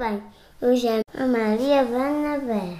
bem. 0.00 0.22
Hoje 0.62 0.88
é 0.88 1.02
a 1.12 1.26
Maria 1.26 1.84
Barnabé. 1.84 2.78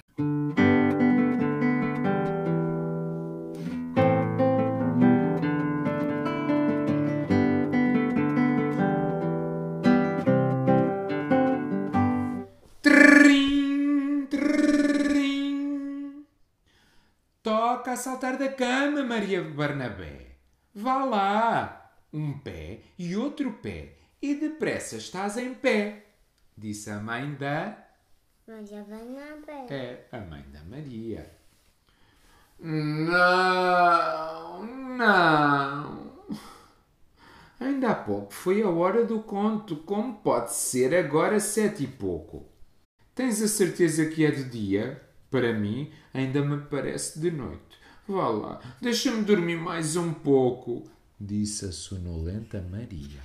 Trim, 12.81 14.27
trim. 14.31 16.25
Toca 17.43 17.93
a 17.93 17.97
saltar 17.97 18.39
da 18.39 18.49
cama, 18.49 19.03
Maria 19.03 19.43
Barnabé. 19.43 20.39
Vá 20.75 21.05
lá. 21.05 21.93
Um 22.11 22.39
pé 22.39 22.81
e 22.99 23.15
outro 23.15 23.53
pé, 23.63 23.99
e 24.23 24.35
depressa 24.35 24.97
estás 24.97 25.37
em 25.37 25.53
pé, 25.53 26.10
disse 26.61 26.91
a 26.91 27.01
mãe 27.01 27.35
da. 27.35 27.77
Maria. 29.47 29.75
É 29.75 30.07
a 30.13 30.19
mãe 30.21 30.45
da 30.53 30.63
Maria. 30.65 31.31
Não, 32.59 33.07
não. 34.97 36.11
Ainda 37.59 37.91
há 37.91 37.95
pouco 37.95 38.35
foi 38.35 38.63
a 38.63 38.69
hora 38.69 39.05
do 39.05 39.21
conto. 39.21 39.77
Como 39.77 40.17
pode 40.17 40.53
ser 40.53 40.95
agora 40.95 41.41
sete 41.41 41.85
e 41.85 41.87
pouco? 41.87 42.47
Tens 43.15 43.41
a 43.41 43.49
certeza 43.49 44.07
que 44.07 44.27
é 44.27 44.31
de 44.31 44.45
dia? 44.45 45.01
Para 45.31 45.55
mim, 45.55 45.91
ainda 46.13 46.43
me 46.43 46.61
parece 46.67 47.19
de 47.19 47.31
noite. 47.31 47.79
Vá 48.07 48.29
lá, 48.29 48.61
deixa-me 48.81 49.23
dormir 49.23 49.57
mais 49.57 49.95
um 49.95 50.13
pouco, 50.13 50.83
disse 51.21 51.67
a 51.67 51.73
sonolenta 51.73 52.61
Maria. 52.69 53.21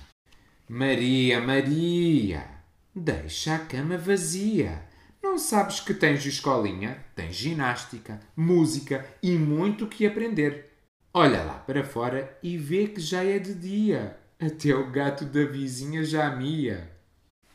Maria, 0.68 1.40
Maria, 1.40 2.56
deixa 2.96 3.54
a 3.54 3.58
cama 3.58 3.98
vazia. 3.98 4.82
Não 5.22 5.38
sabes 5.38 5.80
que 5.80 5.92
tens 5.92 6.24
escolinha? 6.24 7.04
Tens 7.14 7.36
ginástica, 7.36 8.18
música 8.34 9.06
e 9.22 9.32
muito 9.36 9.86
que 9.86 10.06
aprender. 10.06 10.72
Olha 11.12 11.42
lá 11.42 11.54
para 11.54 11.84
fora 11.84 12.38
e 12.42 12.56
vê 12.56 12.86
que 12.86 13.00
já 13.00 13.22
é 13.22 13.38
de 13.38 13.54
dia. 13.54 14.18
Até 14.40 14.74
o 14.74 14.90
gato 14.90 15.24
da 15.24 15.44
vizinha 15.44 16.04
já 16.04 16.34
mia, 16.34 16.90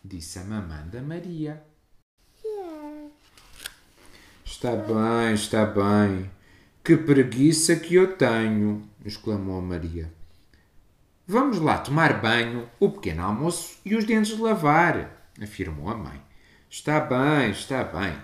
disse 0.03 0.39
a 0.39 0.43
mamã 0.43 0.87
da 0.87 1.01
Maria. 1.01 1.63
Está 4.43 4.75
bem, 4.75 5.33
está 5.33 5.65
bem. 5.65 6.29
Que 6.83 6.97
preguiça 6.97 7.75
que 7.75 7.95
eu 7.95 8.15
tenho, 8.15 8.87
exclamou 9.05 9.61
Maria. 9.61 10.11
Vamos 11.27 11.59
lá 11.59 11.77
tomar 11.77 12.19
banho, 12.19 12.67
o 12.79 12.89
pequeno 12.89 13.23
almoço 13.23 13.79
e 13.85 13.95
os 13.95 14.05
dentes 14.05 14.37
lavar, 14.37 15.20
afirmou 15.41 15.89
a 15.89 15.95
mãe. 15.95 16.21
Está 16.69 16.99
bem, 16.99 17.51
está 17.51 17.83
bem. 17.83 18.17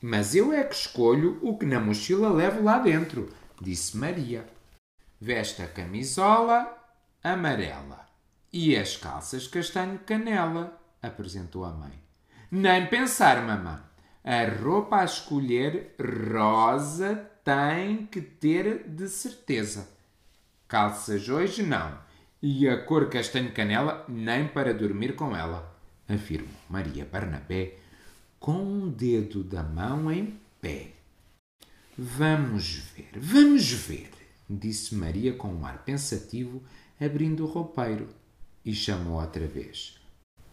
Mas 0.00 0.34
eu 0.34 0.52
é 0.52 0.62
que 0.62 0.74
escolho 0.74 1.38
o 1.42 1.58
que 1.58 1.66
na 1.66 1.80
mochila 1.80 2.30
levo 2.30 2.62
lá 2.62 2.78
dentro, 2.78 3.28
disse 3.60 3.96
Maria. 3.96 4.46
Veste 5.20 5.62
a 5.62 5.66
camisola 5.66 6.76
amarela 7.22 8.06
e 8.52 8.76
as 8.76 8.96
calças 8.96 9.46
castanho 9.46 9.98
canela, 9.98 10.80
apresentou 11.02 11.64
a 11.64 11.70
mãe. 11.70 11.92
Nem 12.50 12.86
pensar, 12.86 13.42
mamã. 13.44 13.82
A 14.24 14.44
roupa 14.62 15.00
a 15.00 15.04
escolher 15.04 15.94
rosa 15.98 17.30
tem 17.44 18.06
que 18.06 18.20
ter 18.20 18.88
de 18.88 19.08
certeza. 19.08 19.88
Calças 20.66 21.28
hoje 21.28 21.62
não. 21.62 21.98
E 22.40 22.68
a 22.68 22.84
cor 22.84 23.08
castanho 23.08 23.52
canela 23.52 24.04
nem 24.08 24.46
para 24.46 24.72
dormir 24.72 25.16
com 25.16 25.34
ela, 25.34 25.74
afirmou 26.08 26.50
Maria 26.68 27.04
Barnabé 27.04 27.74
com 28.40 28.52
um 28.52 28.88
dedo 28.88 29.42
da 29.42 29.62
mão 29.62 30.10
em 30.10 30.38
pé. 30.60 30.92
Vamos 31.96 32.74
ver, 32.94 33.10
vamos 33.16 33.70
ver, 33.70 34.10
disse 34.48 34.94
Maria 34.94 35.32
com 35.32 35.48
um 35.48 35.66
ar 35.66 35.84
pensativo, 35.84 36.62
abrindo 37.00 37.44
o 37.44 37.48
roupeiro, 37.48 38.08
e 38.64 38.72
chamou 38.72 39.20
outra 39.20 39.46
vez. 39.46 39.98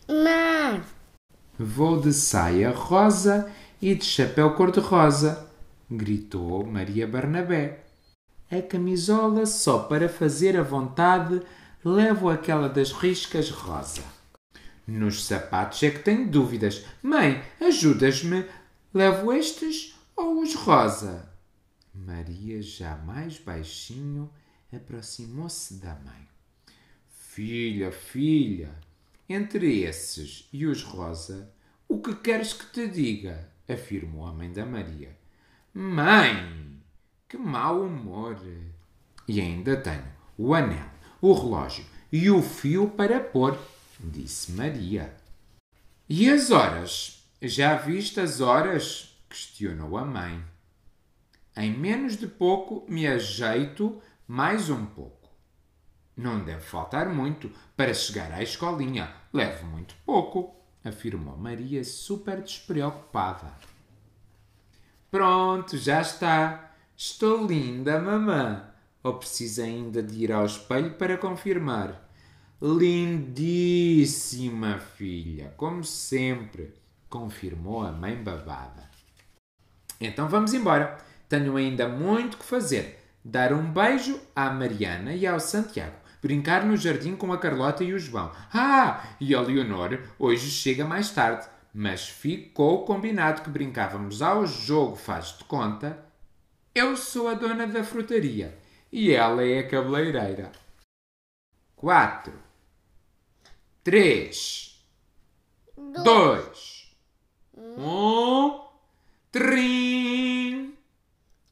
Mãe, 0.08 0.84
Vou 1.58 2.02
de 2.02 2.12
saia 2.12 2.70
rosa 2.72 3.50
e 3.82 3.96
de 3.96 4.04
chapéu 4.04 4.56
cor-de-rosa, 4.56 5.50
gritou 5.90 6.66
Maria 6.66 7.08
Barnabé. 7.08 7.86
A 8.52 8.62
camisola 8.62 9.46
só 9.46 9.80
para 9.80 10.10
fazer 10.10 10.58
a 10.58 10.64
vontade 10.64 11.42
levo 11.84 12.30
aquela 12.30 12.68
das 12.68 12.92
riscas 12.92 13.50
rosa. 13.50 14.15
Nos 14.88 15.25
sapatos 15.25 15.81
é 15.84 15.90
que 15.90 16.00
tenho 16.00 16.28
dúvidas. 16.28 16.85
Mãe, 17.01 17.44
ajudas-me. 17.59 18.46
Levo 18.94 19.34
estes 19.34 19.96
ou 20.16 20.41
os 20.41 20.53
rosa? 20.53 21.29
Maria, 21.94 22.62
já 22.62 22.96
mais 22.97 23.38
baixinho, 23.40 24.29
aproximou-se 24.73 25.75
da 25.75 25.96
mãe. 25.96 26.28
Filha, 27.09 27.91
filha, 27.91 28.73
entre 29.28 29.81
esses 29.84 30.47
e 30.53 30.66
os 30.66 30.84
rosa, 30.84 31.52
o 31.88 32.00
que 32.00 32.16
queres 32.16 32.53
que 32.53 32.66
te 32.67 32.88
diga? 32.88 33.50
afirmou 33.67 34.28
a 34.28 34.31
mãe 34.31 34.52
da 34.52 34.66
Maria. 34.66 35.17
Mãe, 35.73 36.79
que 37.28 37.38
mau 37.38 37.84
humor! 37.84 38.40
E 39.28 39.41
ainda 39.41 39.75
tenho 39.75 40.06
o 40.38 40.53
anel, 40.53 40.90
o 41.19 41.34
relógio 41.34 41.85
e 42.12 42.29
o 42.29 42.41
fio 42.41 42.90
para 42.90 43.19
pôr, 43.19 43.57
disse 44.00 44.52
Maria. 44.52 45.16
E 46.08 46.30
as 46.30 46.52
horas? 46.52 47.24
Já 47.42 47.76
viste 47.76 48.20
as 48.20 48.42
horas? 48.42 49.16
questionou 49.30 49.98
a 49.98 50.06
mãe. 50.06 50.44
Em 51.58 51.72
menos 51.72 52.16
de 52.16 52.28
pouco 52.28 52.86
me 52.90 53.06
ajeito 53.06 54.02
mais 54.28 54.70
um 54.70 54.86
pouco. 54.86 55.30
Não 56.16 56.44
deve 56.44 56.62
faltar 56.62 57.10
muito 57.10 57.52
para 57.76 57.94
chegar 57.94 58.32
à 58.32 58.42
escolinha. 58.42 59.14
Levo 59.34 59.66
muito 59.66 59.96
pouco, 60.06 60.56
afirmou 60.84 61.36
Maria, 61.38 61.84
super 61.84 62.42
despreocupada. 62.42 63.52
Pronto, 65.12 65.78
já 65.78 66.02
está. 66.02 66.72
Estou 66.96 67.46
linda, 67.46 68.00
mamã. 68.00 68.70
Ou 69.04 69.16
precisa 69.16 69.64
ainda 69.64 70.02
de 70.02 70.24
ir 70.24 70.32
ao 70.32 70.46
espelho 70.46 70.94
para 70.96 71.18
confirmar? 71.18 72.05
Lindíssima, 72.68 74.09
filha, 74.80 75.53
como 75.56 75.84
sempre, 75.84 76.74
confirmou 77.08 77.84
a 77.84 77.92
mãe 77.92 78.16
babada. 78.16 78.90
Então 80.02 80.28
vamos 80.28 80.52
embora. 80.56 80.98
Tenho 81.30 81.58
ainda 81.58 81.88
muito 81.88 82.38
que 82.38 82.44
fazer. 82.44 83.00
Dar 83.24 83.53
um 83.53 83.72
beijo 83.72 84.20
à 84.36 84.50
Mariana 84.50 85.14
e 85.14 85.28
ao 85.28 85.40
Santiago. 85.40 85.94
Brincar 86.24 86.66
no 86.66 86.76
jardim 86.76 87.16
com 87.16 87.31
a 87.31 87.38
Carlota 87.38 87.84
e 87.84 87.94
o 87.94 88.00
João. 88.00 88.31
Ah, 88.52 89.09
e 89.22 89.36
a 89.36 89.42
Leonor 89.42 90.00
hoje 90.18 90.50
chega 90.50 90.84
mais 90.84 91.12
tarde. 91.12 91.47
Mas 91.72 92.09
ficou 92.09 92.84
combinado 92.84 93.44
que 93.44 93.50
brincávamos 93.52 94.24
ao 94.24 94.47
jogo 94.47 94.96
faz 94.96 95.38
de 95.38 95.44
conta. 95.44 96.03
Eu 96.74 96.97
sou 96.97 97.28
a 97.28 97.36
dona 97.36 97.68
da 97.68 97.84
frutaria 97.84 98.58
e 98.92 99.12
ela 99.12 99.44
é 99.44 99.59
a 99.59 99.68
cabeleireira. 99.68 100.52
Quatro, 101.76 102.45
três, 103.85 104.84
dois, 106.03 106.91
um, 107.56 108.68
trim. 109.31 110.75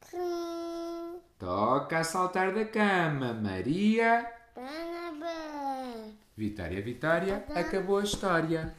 Crim, 0.00 1.20
Toca 1.38 2.00
a 2.00 2.02
saltar 2.02 2.52
da 2.52 2.64
cama, 2.64 3.32
Maria. 3.34 4.28
Barnabé. 4.52 6.10
Vitória, 6.36 6.82
Vitória, 6.82 7.44
acabou 7.54 7.98
a 7.98 8.02
história. 8.02 8.74